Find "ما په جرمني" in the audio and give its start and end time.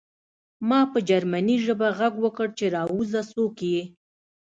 0.69-1.55